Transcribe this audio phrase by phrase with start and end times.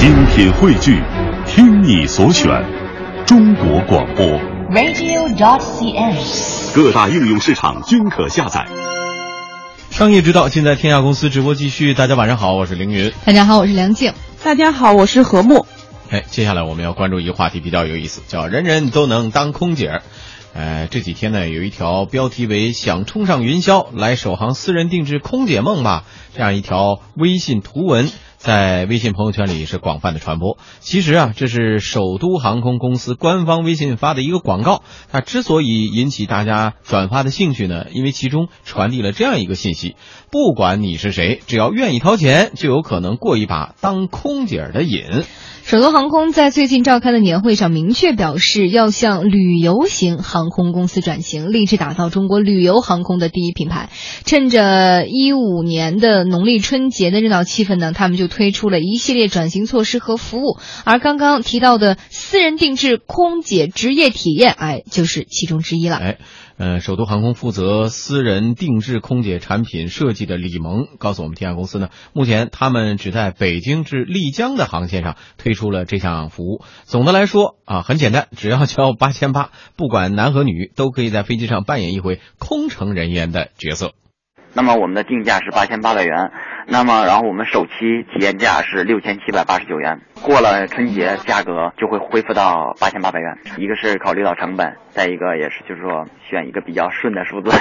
[0.00, 0.98] 精品汇聚，
[1.46, 2.48] 听你所选，
[3.26, 4.24] 中国广播。
[4.70, 6.74] radio.dot.cn，。
[6.74, 8.66] 各大应用市场均可下载。
[9.90, 11.92] 商业之道，尽在天下公司直播继续。
[11.92, 13.12] 大家晚上好，我是凌云。
[13.26, 14.14] 大家好，我是梁静。
[14.42, 15.66] 大家好，我是何木。
[16.08, 20.00] 哎，接下来我们要关注一个话题，比较有意思，叫“人人都能当空姐”。
[20.54, 26.04] 呃，这几天呢，有一条标题为“想冲上云霄，来首航私人定制空姐梦吧”
[26.34, 28.10] 这样一条微信图文，
[28.40, 30.56] 在微信朋友圈里是广泛的传播。
[30.78, 34.82] 其实啊，这是首都航空公司官方微信发的一个广告。
[35.12, 39.94] 它之所以引起大家转发的兴趣呢，因为其中传递了这样一个信息：
[40.30, 45.04] 不管你是谁，只要愿意掏钱，就有可能过一把当空姐的瘾。
[45.62, 53.88] 首都航空在最近召开的年会上明确表示，要向旅游型航空公司转型，立志打造中国旅游航空的第一品牌。
[54.24, 60.58] 趁着一五年的农历春节的热闹气氛呢，他们就推出了一系列转型措施和服务。
[60.84, 65.96] 而刚刚提到的私人定制空姐职业体验，哎，就是其中之一了。
[65.96, 66.18] 哎，
[66.60, 76.62] 呃，首都航空负责私人定制空姐产品设计的李萌告诉我们，天下公司呢，目前他们只在北京至丽江的航线上推出了这项服务。
[76.84, 83.92] 总的来说啊，很简单，只要交八千八，不管男和女，都可以在飞机上扮演一回空乘人员的角色。
[84.52, 86.30] 那么我们的定价是八千八百元，
[86.66, 87.70] 那么然后我们首期
[88.12, 93.38] 体验价是六千七百八十九元，过了春节价格就会恢复到八千八百元。
[93.58, 97.50] 一个是考虑到成本，再一个也是就是说选一个比较顺的数字。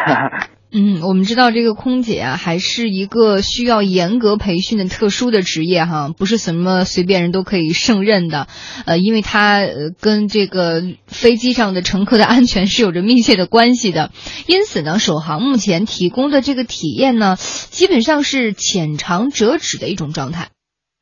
[0.72, 8.46] 嗯，我们知道这个空姐啊，还是一个需要严格培训的特殊的职业哈，不是什么随便人都可以胜任的。
[8.86, 14.12] 呃，因为它呃跟这个飞机上的乘客的安全是有着密切的关系的。
[14.46, 20.50] 因此呢，首航目前提供的这个体验呢，基本上是浅很长折纸的一种状态。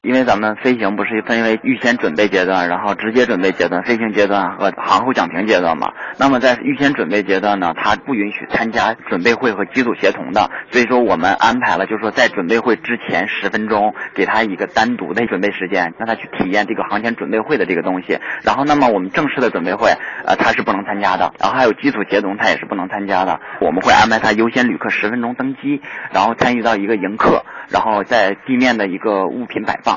[0.07, 5.91] 因为咱们飞行不是分为预先准备阶段，然后直接准备阶段、飞行阶段和航后讲评阶段嘛。
[6.17, 18.17] 那么在预先准备阶段呢，它不允许参加准备会和机组协同的，所以说我们安排了，就是说在准备会之前十分钟，给他一个单独的准备时间，让他去体验这个航前准备会的这个东西。
[18.43, 19.91] 然后，那么我们正式的准备会，
[20.23, 21.33] 呃，他是不能参加的。
[21.37, 23.41] 然后还有机组协同，他也是不能参加的。
[23.59, 25.81] 我们会安排他优先旅客十分钟登机，
[26.13, 29.96] 然后参与到一个迎客，然后在地面的一个物品摆放。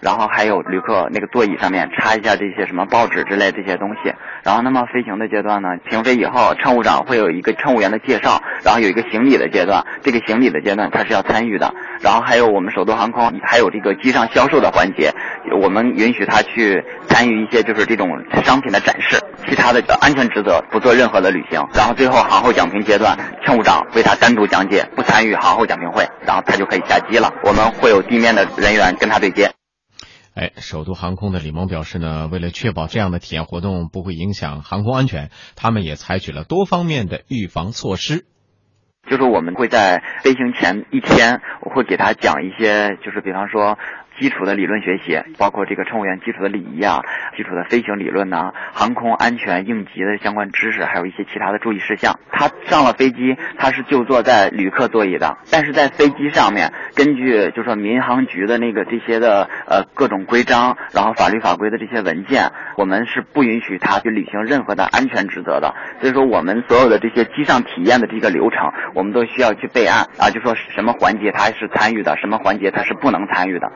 [0.00, 4.12] 然后还有旅客那个座椅上面插一下这些什么报纸之类这些东西。
[4.42, 9.84] 然后那么飞行的阶段呢，停飞以后，乘务长会有一个乘务员的介绍，然后有一个行李的阶段。
[10.02, 11.72] 这个行李的阶段他是要参与的。
[12.00, 15.12] 然后还有我们首都航空还有这个机上销售的环节，
[15.60, 18.08] 我们允许他去参与一些就是这种
[18.44, 19.18] 商品的展示。
[19.48, 21.60] 其他的安全职责不做任何的履行。
[21.74, 27.32] 然后最后航后讲评阶段，乘务长为他单独讲解，不参与航后讲评会，然后他就可以下机了。
[27.42, 29.50] 我们会有地面的人员跟他对接。
[30.36, 38.26] 哎，首都航空的李萌表示呢，为了确保这样的体验活动不会影响航空安全，他们也采取了多方面的预防措施。
[39.08, 43.78] 就是我们会在飞行前一天，我会给他讲一些，就是比方说。
[44.18, 47.00] 基础的理论学习，包括这个乘务员基础的礼仪啊，
[47.36, 52.18] 基础的飞行理论呐、航空安全应急的相关知识，还有一些其他的注意事项。
[52.30, 65.74] 他上了飞机，他是就坐在旅客座椅的，但是在飞机上面，根据就说民航局的那个这些的呃各种规章，然后法律法规的这些文件，我们是不允许他去履行任何的安全职责的。
[66.00, 73.70] 所以说，我们所有的这些机上体验的这个流程，我们都需要去备案啊，就说什么环节他是参与的，什么环节他是不能参与的。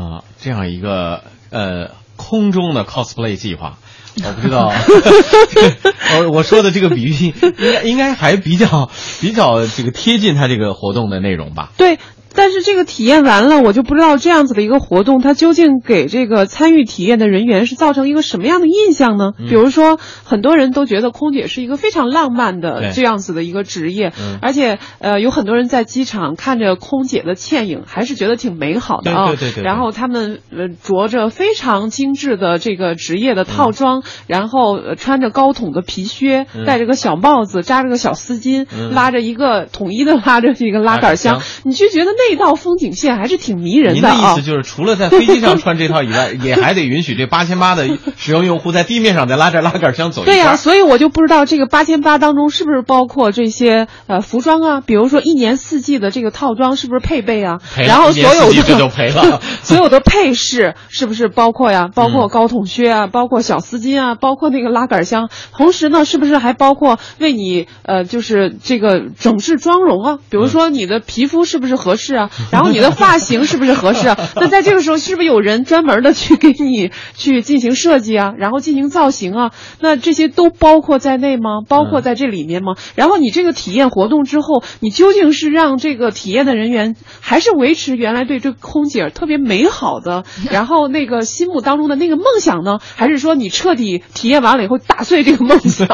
[0.00, 3.78] 啊、呃，这样一个呃空中的 cosplay 计划，
[4.24, 4.72] 我不知道，
[6.20, 7.32] 我我说的这个比喻应
[7.72, 8.90] 该应该还比较
[9.20, 11.72] 比较这个贴近他这个活动的内容吧？
[11.76, 11.98] 对。
[12.34, 19.32] 但是这个体验完了，我就不知道这样子的一个活动，它究竟给这个参与体验的人员是造成一个什么样的印象呢？
[19.38, 29.26] 嗯、比如说，很多人都觉得空姐是一个非常浪漫的这样子的一个职业，嗯、而且呃，有很多人在机场看着空姐的倩影，还是觉得挺美好的啊。
[29.26, 29.64] 对对对,对。
[29.64, 44.14] 然后他们呃着着非常精致的这个职业的套装，嗯、然后、呃、穿着高筒的皮靴，戴着个小帽子，扎着个小丝巾，嗯、拉着一个统一的拉着一个拉杆箱，你就觉得那道风景线还是挺迷人的啊。
[44.14, 57.58] 您的意思就是，除了在飞机上穿这套以外， 也还得允许这八千八的使用用户在地面上再拉着拉杆箱走一对呀、啊，所以我就不知道这个八千八当中是不是包括这些呃服装啊，比如说一年四季的这个套装是不是配备啊？
[57.76, 61.88] 然后所有的 所有的配饰是不是包括呀？
[61.94, 70.18] 包括高筒靴啊，包括小丝巾巾啊，包括那个拉杆箱，同时呢，是不是还包括为你呃，就是这个整治妆容啊？
[70.30, 72.30] 比如说你的皮肤是不是合适啊？
[72.50, 74.18] 然后你的发型是不是合适啊？
[74.36, 78.32] 那在这个时候，是不是有人专门的去给你 去进行设计啊？
[78.38, 79.50] 然后进行造型啊？
[79.80, 81.60] 那这些都包括在内吗？
[81.68, 82.74] 包括在这里面吗？
[82.94, 92.78] 然后你这个体验活动之后，你究竟是让这个体验的人员还是维持原来对这个空姐特别美好的， 然后那个心目当中的那个梦想呢？
[92.96, 95.88] 还是说你彻底体验完了以后打碎这个梦想？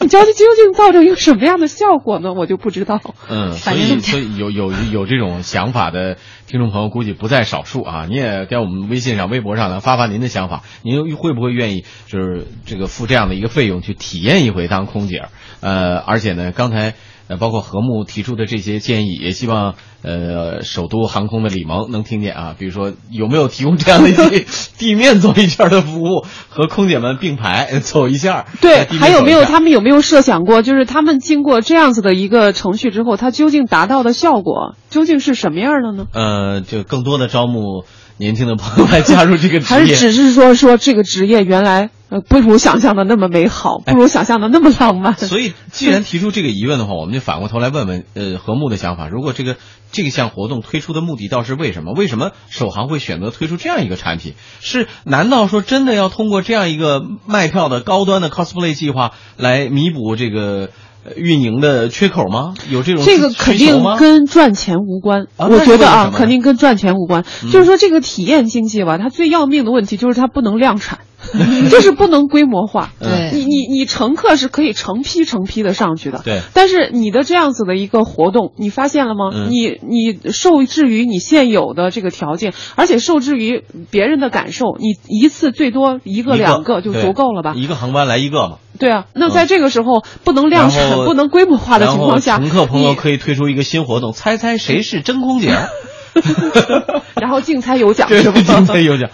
[0.00, 2.32] 你究竟究竟造成一个什么样的效果呢？
[2.32, 3.00] 我就不知道。
[3.28, 8.06] 嗯，所以所以有有有这种想法的听众朋友估计不在少数啊！
[8.06, 15.28] 您也在我们微信上、微博上呢发发您的想法，您会不会愿意就是这个付这样的一个费用去体验一回当空姐？
[15.60, 16.94] 呃，而且呢，刚才。
[17.28, 22.54] 呃，包括和睦提出的这些建议，也希望呃首都航空的李萌能听见啊。
[22.58, 24.46] 比如说，有没有提供这样的地
[24.78, 28.46] 地面走一圈的服务，和空姐们并排走一下？
[28.60, 36.06] 对，还有没有他们有没有设想过，就是他们经过这样子的一个程序之后，它究竟达到的效果究竟是什么样的呢？
[36.12, 37.84] 呃，就更多的招募
[38.18, 41.90] 年轻的朋友来加入这个职业， 还是只是说说这个职业原来？
[42.10, 45.14] 呃，不如想象的那么美好，不如想象的那么浪漫。
[45.18, 49.10] 所以，既然提出这个疑问的话，我们就反过头来问问，呃，和睦的想法。
[49.10, 49.56] 如果这个
[49.92, 51.92] 这项活动推出的目的倒是为什么？
[51.92, 54.32] 为什么首航会选择推出这样一个产品？
[54.60, 60.70] 是难道说真的要通过这样一个卖票的高端的 cosplay 计划来弥补这个
[61.16, 62.54] 运营的缺口吗？
[62.70, 65.26] 有这种这个肯定跟赚钱无关。
[65.36, 67.24] 我觉得啊，肯定跟赚钱无关。
[67.50, 71.00] 就是说，这个体验经济吧，它最要命的问题就是它不能量产。
[71.70, 72.92] 就是不能规模化。
[73.00, 76.22] 对，你你你乘客是可以成批成批的上去的。
[76.24, 79.30] 对，但是你的这样子的一个活动，你发现了吗？
[79.48, 87.54] 你你受制于你现有的这个条件，而且受制于别人的感受，你一次最多一个两个就足够了吧？
[87.56, 88.56] 一个航班来一个嘛。
[88.78, 95.52] 对啊，那在这个时候不能量产、不能规模化的情况下，乘客朋友可以推出一个新活动，猜猜谁是真空姐？
[97.20, 98.40] 然后竞猜有奖，是吧？
[98.40, 99.10] 竞猜有奖，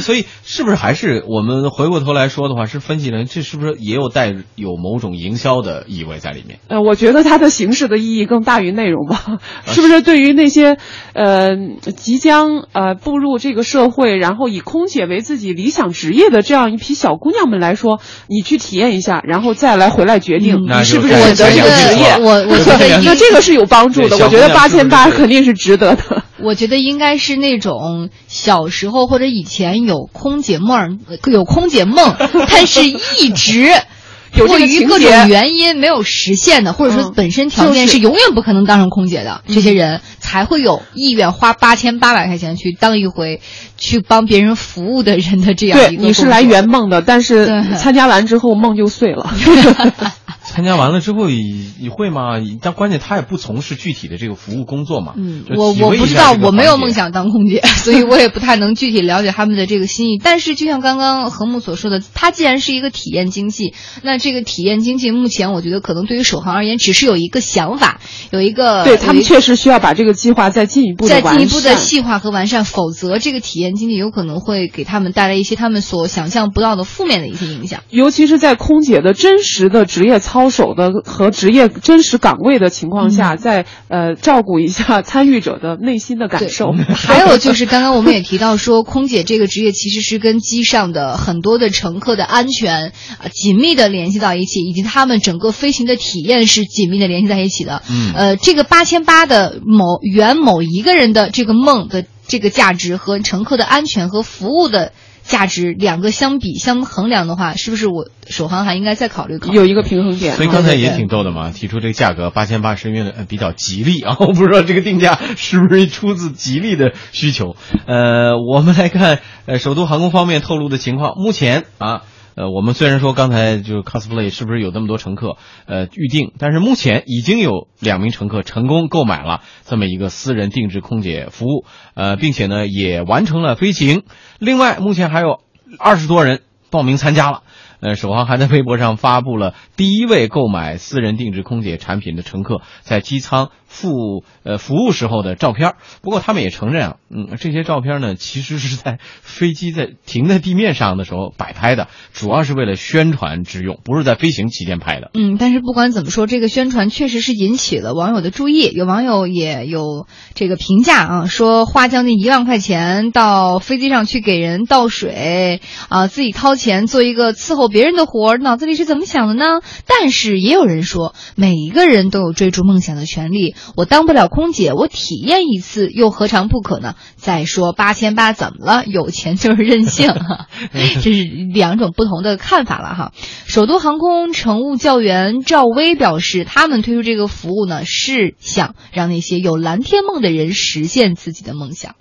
[0.00, 3.26] 所以是不是还是我们回过头来说的话，是分析人？
[3.26, 6.58] 这是不是也有带有某种营销的意味在里面？
[6.68, 9.38] 呃，我觉得它的形式的意义更大于内容吧。
[9.66, 10.76] 是不是对于那些
[11.14, 11.50] 呃
[11.96, 22.16] 即将呃步入这个社会，然后以空姐为自己理想职业的这样一批小姑娘们来说，你去体验一下，然后再来回来决定你是不是选择这个职业？
[22.20, 24.16] 我我 觉得那这个是有帮助的。
[24.18, 26.22] 我觉得八千八肯定是值得的。
[26.44, 32.14] 我觉得应该是那种小时候或者以前有空姐梦， 有空姐梦，
[32.48, 33.72] 但是一直
[34.34, 43.40] 迫于各种原因没有实现的，或者说本身条件是永远不可能当上空姐的，这些人才会有意愿花八千八百块钱去当一回
[43.76, 46.02] 去帮别人服务的人的这样一个。
[46.02, 49.32] 你是来圆梦的，但是参加完之后梦就碎了。
[50.54, 52.34] 参加完了之后，你会吗？
[52.60, 55.14] 但关键他也不从事具体的这个服务工作嘛。
[55.16, 60.20] 嗯，我我不知道，我没有梦想当空姐，所以我也不太能具体了解他们的这个心意。
[60.22, 63.74] 但是就像刚刚何木所说的，它既然是一个体验经济，
[64.04, 67.98] 那这个体验经济目前我觉得可能对于首航而言，只是有一个想法，
[68.30, 77.80] 有一个对他们确实需要把这个计划再进一步再进一步的细化和完善，否则这个体验经济有可能会给他们带来一些他们所想象不到的负面的一些影响。
[77.90, 80.43] 尤其是在空姐的真实的职业操。
[80.44, 86.72] 操守的和职业真实岗位的情况下，再呃照顾一下参与者的内心的感受。
[86.92, 97.82] 还有就是刚刚我们也提到说，空姐这个职业其实是跟机上的很多的乘客的安全啊紧密的联系到一起，以及他们整个飞行的体验是紧密的联系在一起的。
[97.90, 104.92] 嗯，呃，这个八千八的某圆某一个人的这个梦的这个价值和乘客的安全和服务的。
[105.24, 110.36] 价值两个相比相衡量的话，是不是我首航还应该再考虑考虑有一个平衡点？
[110.36, 117.56] 所以刚才也挺逗的嘛，提出这个价格八千八是因为比较吉利啊， 我不知道这个定价是不是出自吉利的需求。
[117.86, 122.02] 呃，我们来看呃首都航空方面透露的情况，目前啊。
[122.36, 125.36] 呃，我们虽然说刚才就是 cosplay 是不是有那么多乘客
[125.66, 131.64] 呃预定，但是目前已经有两名乘客成功购买了这么一个私人定制空姐服务，
[131.94, 134.02] 呃，并且呢也完成了飞行。
[134.38, 135.40] 另外，目前还有
[135.78, 137.42] 二十多人报名参加了。
[137.80, 143.50] 呃，首航还在微博上发布了第一位购买私人定制空姐产品的乘客在机舱。
[143.74, 145.74] 服呃服务时候的照片。
[146.00, 155.10] 不过他们也承认啊，嗯，这些照片呢，其实是在飞机在停在地面上的时候摆拍的，主要是为了宣传之用，不是在飞行期间拍的。
[155.14, 158.70] 嗯，但是不管怎么说，这个宣传确实是引起了网友的注意。
[158.72, 169.44] 有网友也有这个评价啊，说花将近一万块钱到飞机上去给人倒水啊，自己掏钱做一个伺候别人的活儿，脑子里是怎么想的呢？
[169.86, 173.54] 但是也有人说，每一个人都有追逐梦想的权利。
[173.76, 176.94] 我当不了空姐，我体验一次又何尝不可呢？
[177.16, 178.84] 再说八千八怎么了？
[178.86, 183.12] 有钱就是任性哈， 这是两种不同的看法了哈。
[183.46, 191.96] 首都航空乘务教员赵薇表示，他们推出这个服务呢，是想让那些有蓝天梦的人实现自己的梦想。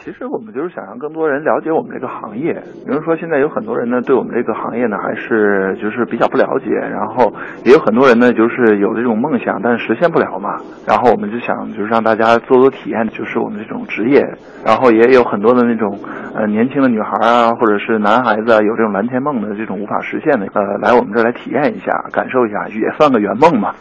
[0.00, 2.54] 其实我们就是想让更多人了解我们这个行业。
[2.86, 6.70] 比如说，现在有很多人呢，对我们这个行业呢，还是就是比较不了解。
[6.70, 7.30] 然后
[7.64, 10.56] 也有很多人呢，就是有这种梦想，但是实现不了嘛。
[10.86, 14.22] 然后我们就想，就是让大家做做体验，就是我们这种职业。
[14.64, 15.98] 然后也有很多的那种
[16.34, 23.74] 呃年轻的女孩啊，或者是男孩子啊有这种蓝天梦的这种无法实现的，呃，来我们这儿来体验一下，感受一下，也算个圆梦嘛。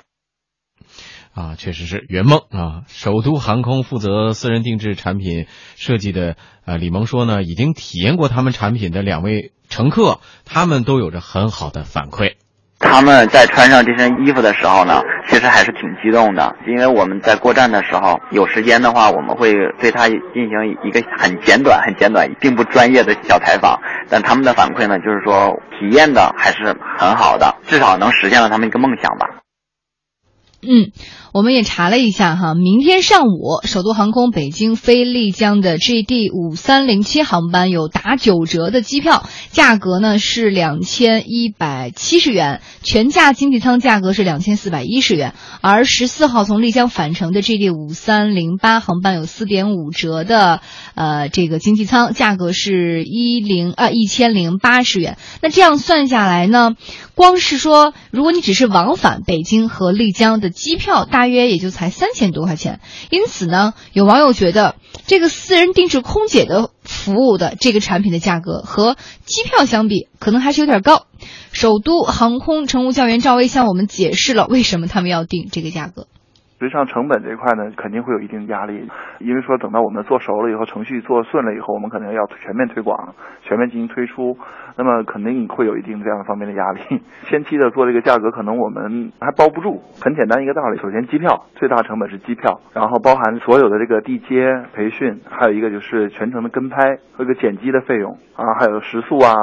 [1.37, 2.81] 啊，确实是圆梦啊！
[2.87, 12.37] 首都航空负责私人定制产品设计的呃李萌说呢，已经体验过他们产品的两位乘客，他们都有着很好的反馈。
[12.79, 23.79] 他们在穿上这身衣服的时候呢，其实还是挺激动的，因为我们在过站的时候，有时间的话，我们会对他进行一个很简短、很简短，并不专业的小采访。
[24.09, 29.43] 但他们的反馈呢，就是说体验的还是很好的，至少能实现了他们一个梦想吧。
[30.59, 30.89] 嗯，
[31.37, 45.35] 我们也查了一下哈，明天上午首都航空北京飞丽江的 GD 五三零七航班有打九折的机票，价格呢是两千一百七十元，全价经济舱价格是两千四百一十元。
[45.61, 50.61] 而十四号从丽江返程的 GD 五三零八航班有四点五折的
[50.95, 55.19] 呃这个经济舱，价格是一零呃一千零八十元。
[55.43, 56.71] 那这样算下来呢，
[57.13, 60.47] 光是说如果你只是往返北京和丽江的。
[60.49, 62.79] 机票大约也就才三千多块钱，
[63.09, 71.05] 因此呢，有网友觉得这个私人定制空姐的服务的这个产品的价格和机票相比，可能还是有点高。
[71.51, 76.07] 首都航空乘务教员赵薇向我们解释了为什么他们要定这个价格。
[76.59, 84.37] 实际上成本这块呢，肯定会有一定压力，因为说等到我们做熟了以后，程序做顺了以后，我们可能要全面推广，全面进行推出，
[84.75, 86.81] 那么肯定会有一定这样方面的压力。
[87.29, 89.81] 前期的做这个价格，可能我们还包不住。
[90.01, 99.35] 很简单一个道理，首先机票最大成本是机票，然后包含所有的这个地接培训，还有一个就是全程的跟拍和一个剪辑的费用啊，还有食宿啊、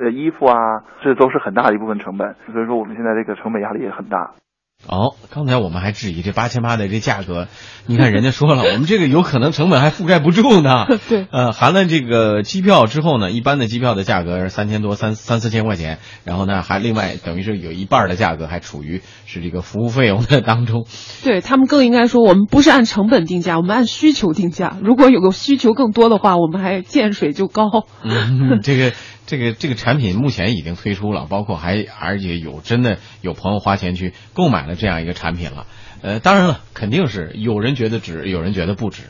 [0.00, 2.34] 呃衣服啊，这都是很大一部分成本。
[2.52, 4.32] 所以说我们现在这个成本压力也很大。
[4.86, 7.48] 哦，刚才我们还质疑这八千八的这价格，
[7.86, 10.86] 你看人家说了， 我们这个有可能成本还覆盖不住呢。
[11.10, 20.86] 对，呃，含了这个机票之后呢，一般的机票的价格是三千多，三三四千块钱，然后呢，还另外等于是有一半的价格还处于是这个服务费用的当中。
[21.24, 24.76] 对他们更应该说，我们不是按成本定价，我们按需求定价。
[24.80, 27.64] 如果有个需求更多的话，我们还见水就高。
[28.04, 28.92] 嗯，这个。
[29.28, 35.66] 这个这个产品目前已经推出了，包括还而且有真的有朋友花钱去购买了这样一个产品了，
[36.00, 39.02] 呃，当然了，肯定是有人觉得值，有人觉得不值。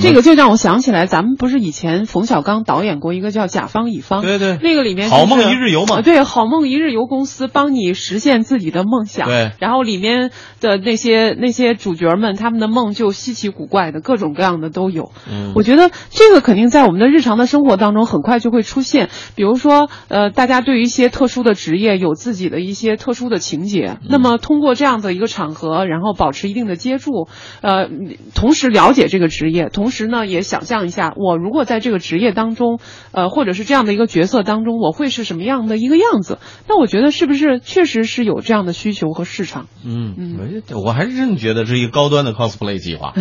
[0.00, 10.30] 这个就让我想起来，咱们不是以前冯小刚导演过一个叫《甲方乙方》，对对，那个里面好梦一日游嘛，对，好梦一日游公司帮你实现自己的梦想，对，然后里面
[10.60, 15.12] 的那些那些主角们，他们的梦就稀奇古怪的，各种各样的都有。
[15.30, 27.28] 嗯，我觉得这个肯定在我们的日常的生活当中很快就会出现，比如说，呃，大家对于一些特殊的职业有自己的一些特殊的情节，那么通过这样的一个场合，然后保持一定的接触，
[27.62, 27.88] 呃，
[28.34, 30.58] 同时了解这个职业，同时呢也想。
[30.68, 32.78] 象一下，我如果在这个职业当中，
[33.12, 36.38] 呃，或者是这样的一个角色当中，我会是什么样的一个样子？
[36.68, 39.66] 那我觉得是不是确实是有这样的需求和市场？
[39.82, 40.36] 嗯嗯，
[40.84, 43.14] 我还是真觉得是一个高端的 cosplay 计划，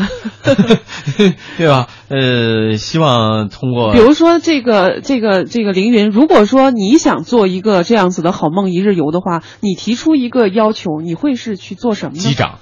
[1.58, 1.88] 对吧？
[2.10, 12.20] 呃，希望通过，比如说这个这个这个凌云，如果说你想做一个这样子的好梦一日游的话，你提出一个要求，你会是去做什么呢？
[12.20, 12.60] 机长。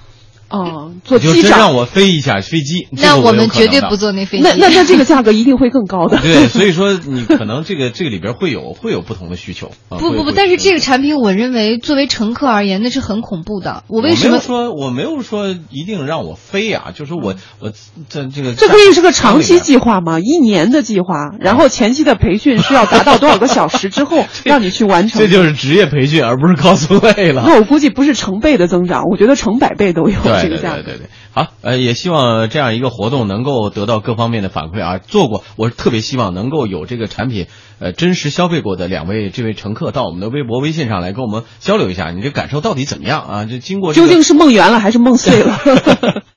[0.48, 4.44] 哦，做机长让我飞一下飞机，那我们绝对不坐那飞机。
[4.44, 6.18] 那那那这个价格一定会更高的。
[6.18, 9.72] 对，所以说你可能这个这个里边会有会有不同的需求。
[9.88, 13.82] 不不不，但是这个产品我认为作为乘客而言那是很恐怖的。
[13.88, 16.92] 我为什么说我没有说一定让我飞啊？
[16.94, 17.72] 就是我我
[18.08, 20.20] 这这个这可以是个长期计划吗？
[20.20, 25.20] 一年的计划，然后前期的培训需要达到多少个小时之后 让你去完成？
[25.20, 27.42] 这就是职业培训，而不是 cosplay 了。
[27.46, 30.82] 那我估计不是成倍的增长，我觉得成百倍都有这个价格。
[30.82, 31.06] 对对对。
[31.32, 34.98] 好，呃，也希望这样一个活动能够得到各方面的反馈啊。
[34.98, 37.46] 做过，我特别希望能够有这个产品，
[37.78, 43.44] 呃，真实消费过的两位这位乘客到我们的微博、微信上来跟我们交流一下，你这感受到底怎么样啊？
[43.44, 45.58] 这经过、这个、究竟是梦圆了还是梦碎了？